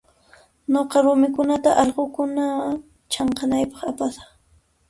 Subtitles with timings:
[0.71, 2.45] Nuqa rumikunata allqukuna
[3.11, 4.27] chanqanaypaq apasaq.